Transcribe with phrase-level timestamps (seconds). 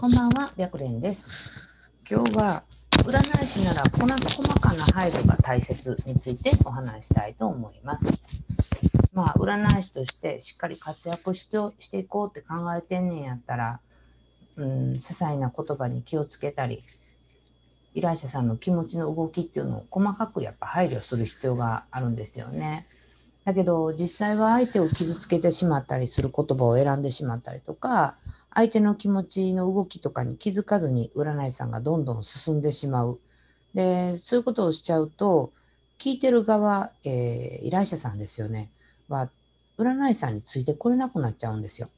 [0.00, 1.28] こんばんは、白蓮です。
[2.10, 2.62] 今日は
[3.04, 8.06] 占い師ならこな細かな配慮が大切についてお話したいと思います。
[9.12, 13.80] まあ、占い師としてしっかり活躍してしていこうって考えてんねんやったら、
[14.56, 16.82] うん、些細な言葉に気をつけたり、
[17.92, 22.86] 依頼者さんの気持ちの動きっていうのを細かくやっぱ配慮する必要があるんですよね。
[23.44, 28.14] だけど実際は相手を傷つけてしまったりする言葉を選んでしまったりとか
[28.54, 33.20] 相手の気持ちの動きとかに気づかずに占い師さんがどんどん進んでしまう。
[33.74, 35.52] で、そういうことをしちゃうと、
[35.98, 38.70] 聞いてる側、えー、依頼者さんですよね、
[39.08, 39.30] は、
[39.78, 41.90] 占い師さんについてこれなくなっちゃうんですよ。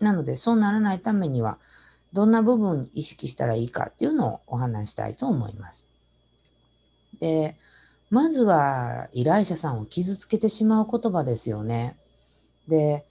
[0.00, 1.58] なので、そうならないためには、
[2.12, 5.86] どんな部分意識したらいいかっていうのをお話したいと思います。
[7.18, 7.56] で、
[8.10, 11.96] まずは依頼者さんを傷つけてしまう言葉ですよね。
[12.68, 13.04] で、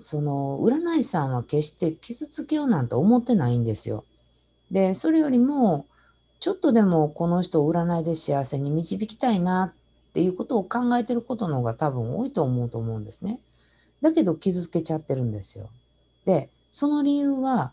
[0.00, 4.04] その占い師さんは決して傷つけようなんて思ってないんですよ。
[4.70, 5.86] で、それよりも、
[6.40, 9.72] ちょっとでもこの人を占いで幸せに導きたいな
[10.10, 13.40] っていうことを考えてることの方が多分多いと思うと思うんですね。
[14.02, 15.70] だけど傷つけちゃってるんですよ。
[16.26, 17.72] で、その理由は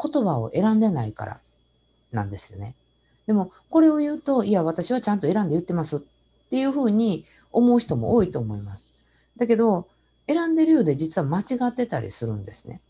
[0.00, 1.40] 言葉を選んでないから
[2.12, 2.74] なんですね。
[3.26, 6.00] でもこれを言うと、いや、私はちゃんと選んで言ってますっ
[6.50, 8.88] ていうふうに思う人も多いと思います。
[9.36, 9.88] だけど、
[10.26, 12.80] 選んでるようで実は間違ってたりするんですね。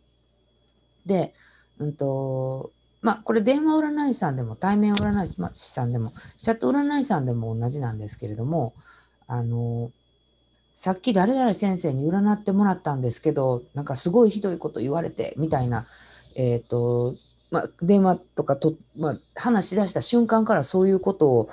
[1.06, 1.34] で、
[1.78, 8.74] うんと、まあ、これ電話占い師さんでも対面占い師さんでもチャット占い師さんでも同じなんですけれども
[9.27, 9.91] あの
[10.74, 15.86] さっき誰々先生に占ってもらったんですけどなんかすごいひどいこと言われてみたいな、
[16.36, 17.17] えっ、ー、と
[17.52, 21.50] まあ、電話とかと、まあ、話し出した瞬間からそういうことを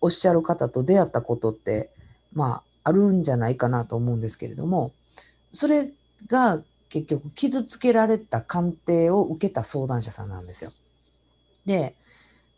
[0.00, 1.88] おっしゃる方と出会ったことって
[2.34, 4.92] まああるんじゃないかなと思うんですけれども
[5.56, 5.90] それ
[6.28, 10.72] が結局傷つけられた鑑定を受けた相談者さんなんですよ。
[11.64, 11.96] で、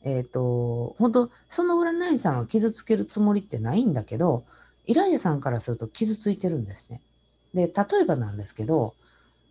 [0.02, 4.44] えっ、ー、と、本当その占い師さんは傷つけるつもりってないんだけど、
[4.86, 7.00] 依頼者さんからすると傷ついてるんですね。
[7.54, 7.72] で、例
[8.02, 8.94] えばなんですけど、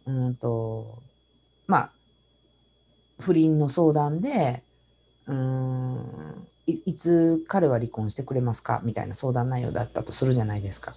[0.06, 1.02] うんと、
[1.68, 1.92] まあ、
[3.20, 4.64] 不倫の相談で、
[5.26, 8.82] うーんい、いつ彼は離婚してくれますか？
[8.84, 10.96] みたいな相談内容だったとするじゃないですか。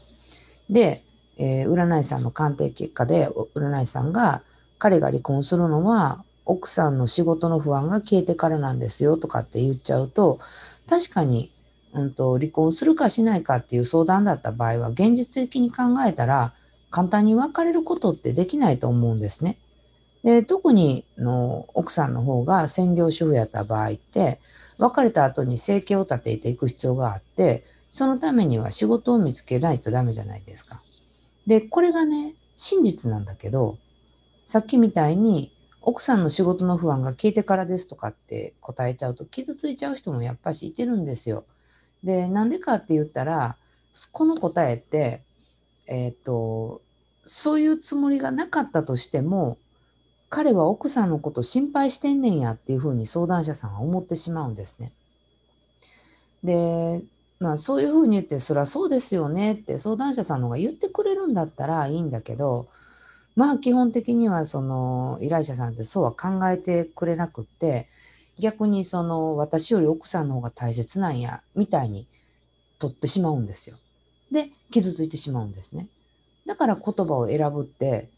[0.69, 1.03] で、
[1.43, 4.43] えー、占い師さんの鑑定結果で占い師さんが
[4.78, 10.39] 彼が離婚するのは奥さんの仕事の不安が消えてからなんですよとかって言っちゃうと
[10.89, 11.51] 確かに、
[11.95, 16.53] うんと、離婚するかしないかっていう相談だった場合は現実的に考えたら
[16.91, 19.57] 簡単に別れることってできないと思うんですね。
[20.22, 24.41] で特にの奥さんの方が専業主婦やった場合って
[24.77, 30.83] 別れた後に生計を立てていく必要があってそのためには仕事を見つけないとダメじゃないですか。
[31.50, 33.77] で、これがね、真実なんだけど、
[34.47, 35.53] さっきみたいに
[35.83, 41.44] 奥さんの仕事の不安が消えてからですとかって答えちゃうと傷ついちゃう人もやっぱしいてるんですよ。
[42.05, 43.56] で、なんでかって言ったら、
[44.12, 45.25] この答えって、
[45.89, 46.83] えっ、ー、と、
[47.25, 49.59] そういうつもりがなかったとしても、
[50.28, 54.93] 彼は奥さんのこと心配してんねんやっていうふうに相談者さんは思ってしまうんですね。
[56.44, 57.03] で、
[57.41, 62.69] まあそういうふうに言って、そりゃそうですよねって相談者さんの方が言ってくれるんだったらいいんだけど、
[63.34, 67.89] まあ基本的にはその依頼者さんってそうは考えてくれなくって、
[68.39, 72.06] 逆にその私より奥さんの方が大切なんや、みたいに
[72.78, 73.77] 取ってしまうんですよ。
[74.31, 75.89] で、傷ついてしまうんですね。
[76.47, 78.09] だから言葉を選ぶって、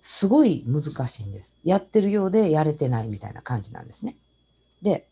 [0.00, 1.56] すごい難しいんです。
[1.64, 4.16] やってるようでやれてないみたいな感じなんですね。
[4.80, 5.06] で、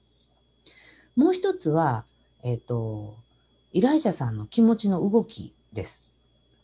[1.17, 2.05] もう一つは、
[2.43, 3.17] えっ、ー、と、
[3.73, 6.05] 依頼者さんの気持ちの動きです。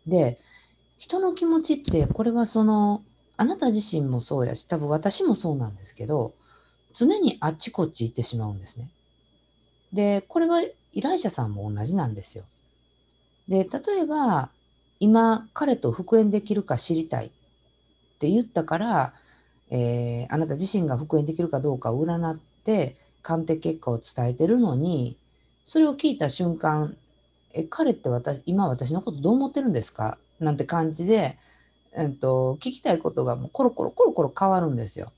[0.07, 0.39] で、
[0.99, 3.03] 人の気持ちってこれはその
[3.37, 6.35] あなた自身もそうやし多分私もそうなんですけど
[6.95, 8.89] 常にあっちこっち行ってしまうんですね。
[9.93, 12.45] でこれは依頼者さんも同じなんですよ。
[13.49, 14.51] で例えば
[15.01, 17.31] 今彼と復縁できるか知りたいっ
[18.19, 19.15] て言ったから、
[19.71, 25.17] えー、あなた自身が復縁できるかどうかを占って鑑定結果を伝えてるのに
[25.65, 26.97] それを聞いた瞬間、
[27.55, 30.19] え、彼って私、今私のことどう思ってるんですか？
[30.41, 31.39] なんて感じで、
[31.97, 35.13] えっと、聞きたいことがもうコロコロコロコロ変わるんですよ。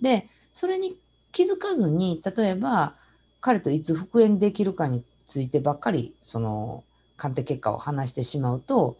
[0.00, 0.96] で、それに
[1.32, 2.94] 気づかずに、例えば、
[3.40, 6.84] 彼といつ復縁できるかについてばっかり、その、
[7.16, 8.96] 鑑定結果を話してしまうと、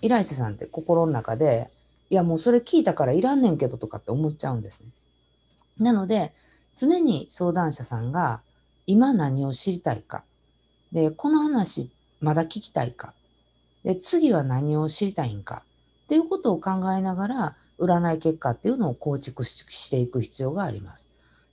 [0.00, 1.70] 依頼者さんって心の中で、
[2.10, 4.86] いやもうそれ聞いたからいらんねんけどとかって思っちゃうんですね。
[5.78, 6.32] なので、
[6.76, 8.40] 常に相談者さんが
[8.86, 10.24] 今何を知りたいか。
[10.92, 11.90] で、この話
[12.20, 13.14] まだ聞きたいか。
[13.84, 15.62] で、次は何を知りたいんか。
[16.04, 21.06] っていうことを考えながら占い結果っていうのを構築していく必要があります。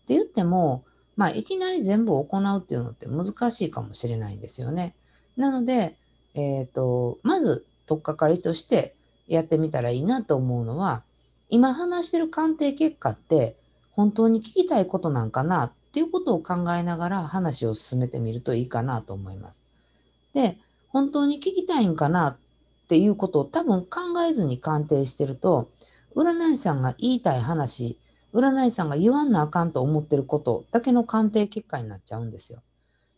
[0.04, 0.83] って言っても、
[1.16, 4.95] まあ、いきなり全部行うっていうのって難しいかもしれないんですよね。
[5.38, 5.95] なので、
[6.33, 8.95] えっ、ー、と、まず、取っかかりとして
[9.28, 11.04] やってみたらいいなと思うのは、
[11.50, 13.57] 今話してる鑑定結果って
[13.92, 19.61] 本当に聞きたいことなんかなっていうことを考えながら話を進めてみるといいかなと思います。
[20.33, 20.57] で、
[20.88, 22.38] 本当に聞きたいんかなっ
[22.88, 25.69] ていうことを多分考えずに鑑定してると、
[26.15, 27.97] 占い師さんが言いたい話、
[28.33, 32.61] 占い師さんが言わんなあかんと思ってることだけの鑑定結果になっちゃうんですよ。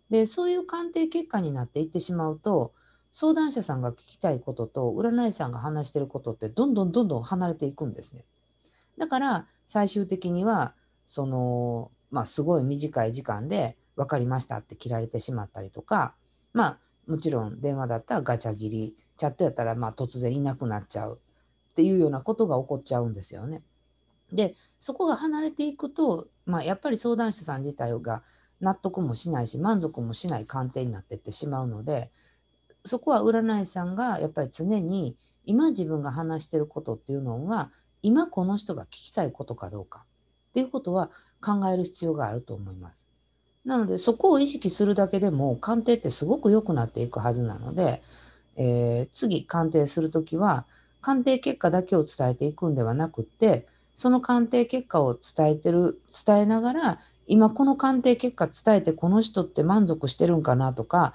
[0.09, 2.71] で、そういう鑑定結果になっていってしまうと、
[3.11, 8.23] 相談者さんが聞きたいことと占い師さんが話してることってどんどんどんどん離れていくんですね。
[8.97, 10.73] だから最終的には
[11.05, 16.13] そのまあすごい短い時間で分かりましたって切られてしまったりとか
[16.54, 16.77] まあ
[17.07, 21.19] もちろん電話だったらガチャ切りチャットやったらまあ突然いなくなっちゃう
[21.71, 23.63] っていうようなことが起こっちゃうんですよね。
[24.31, 28.24] でそこが離れていくと、まあ、やっぱり相談者さん自体が
[28.62, 32.12] 納得もしないし満足もしない鑑定になっていってしまうので
[32.86, 37.71] そこは占い師さんがやっぱり常に今自分が話してることっていうのは
[38.01, 40.06] 今この人が聞きたいことかどうか
[40.50, 41.10] っていうことは
[41.43, 43.05] 考える必要があると思います。
[43.65, 48.01] なのでそこを意識するだけでも鑑定ってすごく良くなっていくはずなので、
[48.57, 50.65] えー、次鑑定するときは
[51.01, 61.13] 鑑定結果だけを伝えていくんではなくってその鑑定結果を伝えてる伝えながら今この鑑定結果伝えてこの人って満足してるんかなとか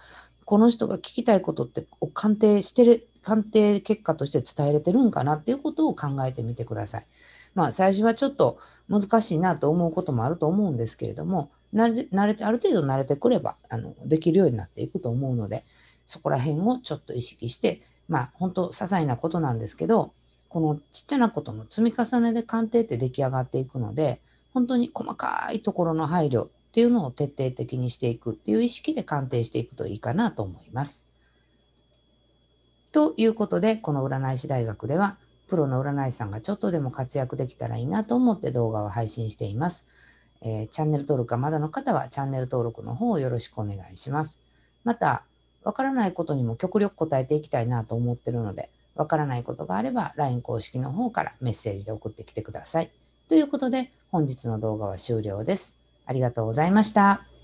[0.48, 7.06] この人が聞きたいことって鑑定してる、鑑定結果として伝えれてるんかなっていうことを考えてみてください。
[7.54, 8.58] まあ最初はちょっと
[8.88, 15.64] 難しいなと思うこともあると思うんですけれども、慣れて、慣れて、ある程度慣れてくれば、あの、できるようになっていくと思うので、
[16.06, 20.12] そこら辺をちょっと意識して、まあ本当些細なことなんですけど、
[20.48, 24.20] このちっちゃなことの積み重ねで鑑定って出来上がっていくので、
[24.54, 31.04] 本当に細かいところの配慮っていうのを徹底的にしていくっていう意識で鑑定していくといいかなと思います。
[32.92, 35.18] ということで、この占い師大学では、
[35.48, 39.86] プロの占い師さんがちょっとでも活躍できたらいいなと思って動画を配信しています。
[40.42, 44.38] えー、チャンネル登録がまだの方はチャンネル登録の方をよろしくお願いします。
[44.84, 45.24] また、
[45.64, 52.90] わからないことにも極力答えていきたいなと思ってるので、わからないことがあれば LINE 公式の方からメッセージで送ってきてください。
[53.28, 55.76] ということで、本日の動画は終了です。
[56.06, 57.37] ありがとうございました。